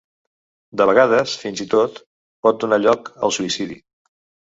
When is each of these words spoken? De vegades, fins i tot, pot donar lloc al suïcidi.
De 0.81 0.87
vegades, 0.91 1.35
fins 1.43 1.63
i 1.67 1.69
tot, 1.75 2.01
pot 2.49 2.61
donar 2.67 2.83
lloc 2.89 3.15
al 3.29 3.39
suïcidi. 3.41 3.83